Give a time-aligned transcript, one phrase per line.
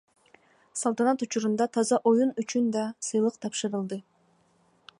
[0.79, 3.97] Салтанат учурунда таза оюн үчүн да сыйлык тапшырылды.